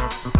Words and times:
Thank 0.00 0.34
you. 0.34 0.39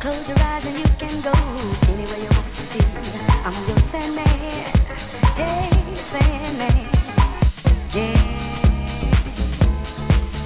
Close 0.00 0.28
your 0.28 0.38
eyes 0.38 0.64
and 0.64 0.78
you 0.78 0.84
can 0.96 1.20
go 1.22 1.32
anywhere 1.88 2.18
you 2.18 2.28
want 2.30 2.54
to 2.54 2.62
see. 2.62 2.80
I'm 3.44 3.52
your 3.66 3.78
Sandman, 3.90 4.26
hey 5.34 5.94
Sandman, 5.96 6.88
yeah. 7.92 8.38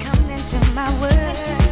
Come 0.03 0.29
into 0.31 0.59
my 0.73 0.89
world. 0.99 1.62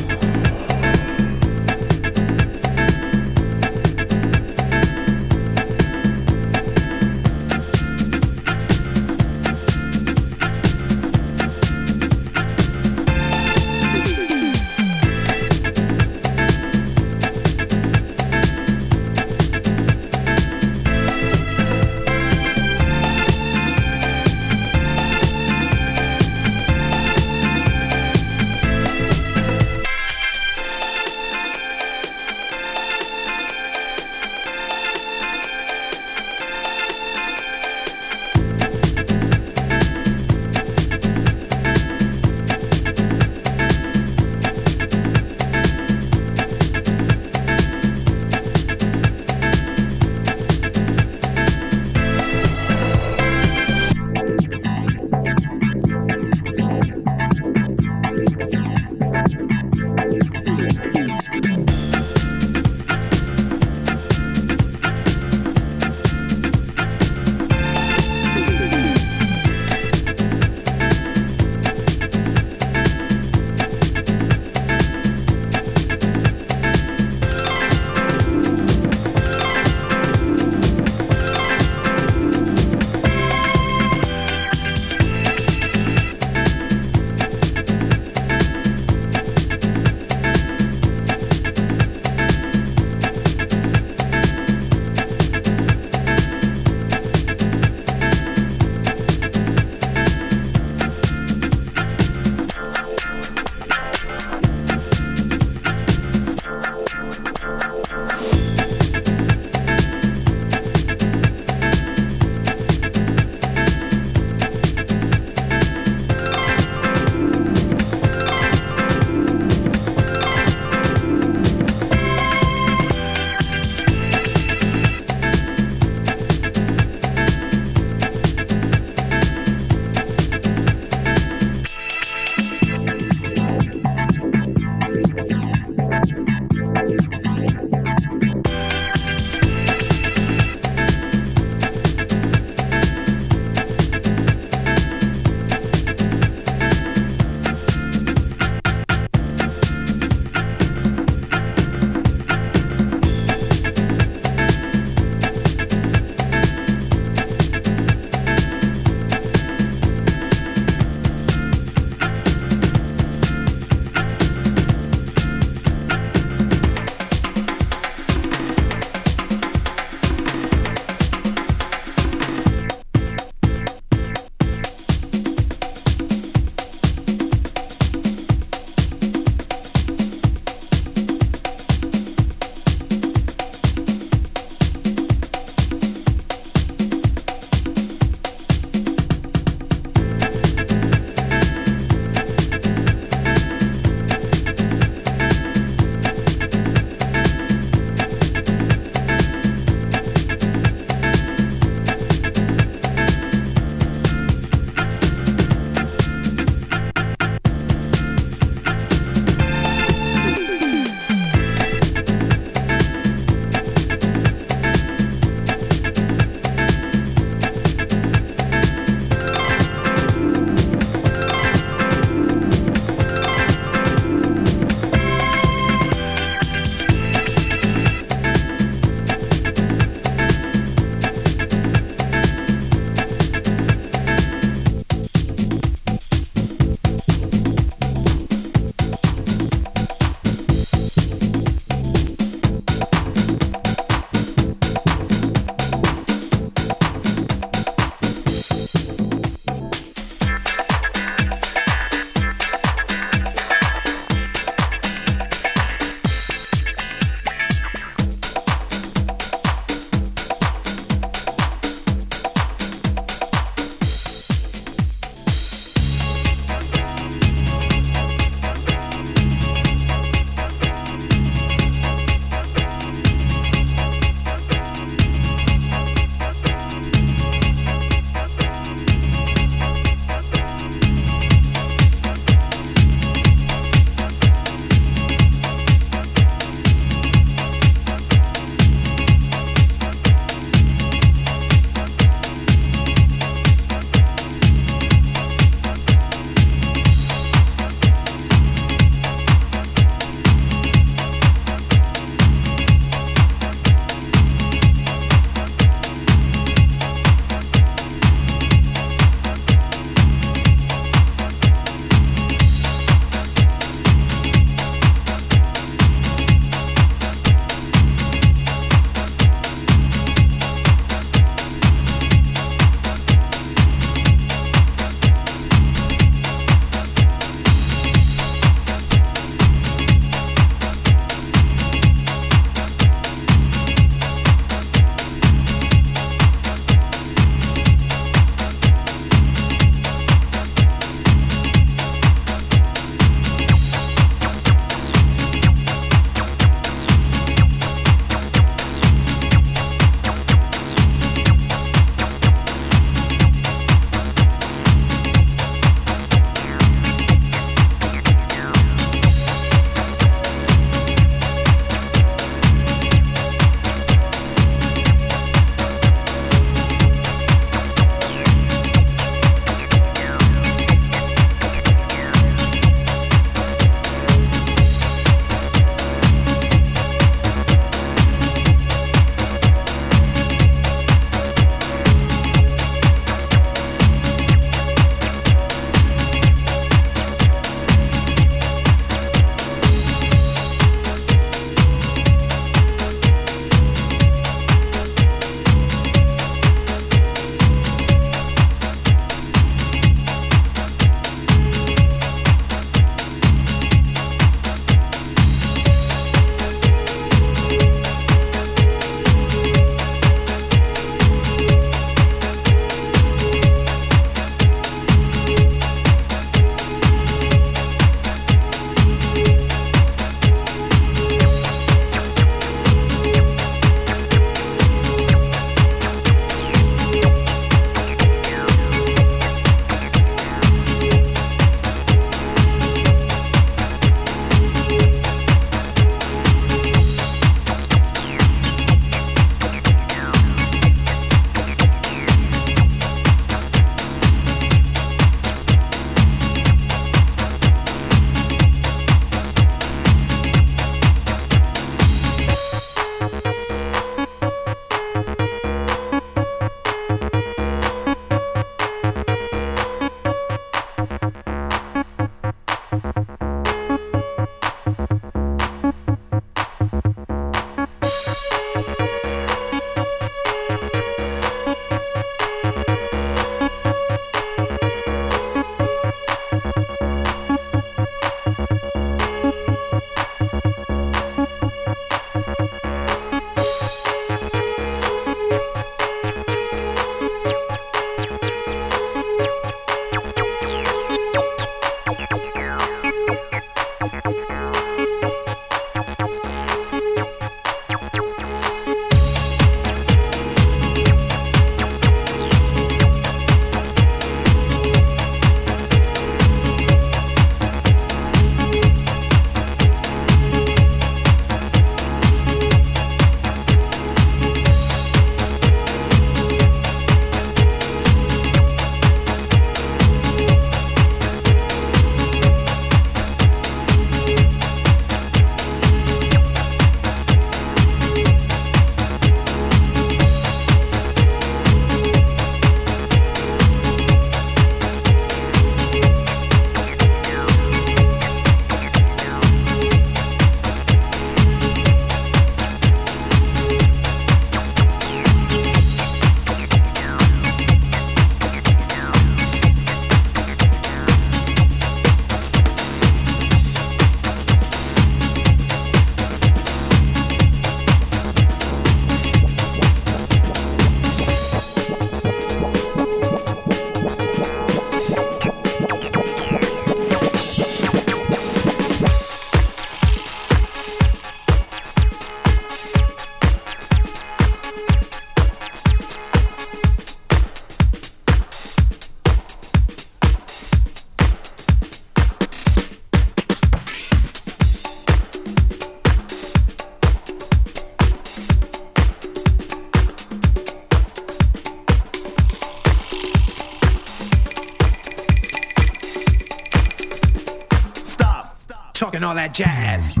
All 599.11 599.15
that 599.15 599.33
jazz. 599.33 600.00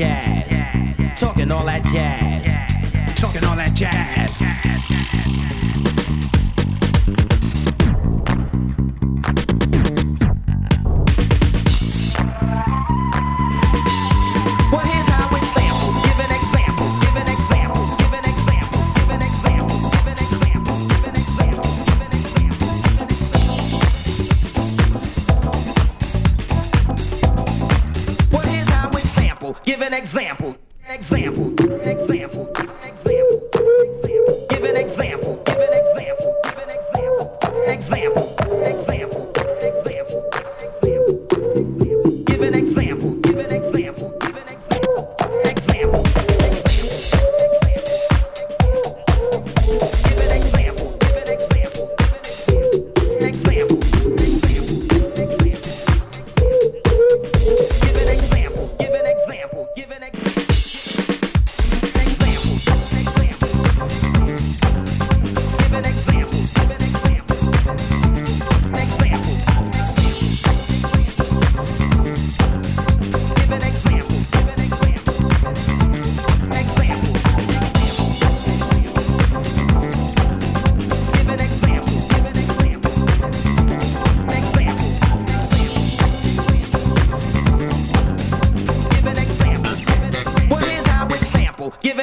jazz. 0.00 1.20
Talking 1.20 1.50
all 1.50 1.66
that 1.66 1.84
jazz. 1.84 3.14
Talking 3.20 3.44
all 3.44 3.56
that 3.56 3.74
jazz. 3.74 4.99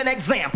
an 0.07 0.13
example. 0.13 0.46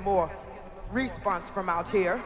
More 0.00 0.30
response 0.92 1.48
from 1.50 1.68
out 1.68 1.88
here. 1.88 2.22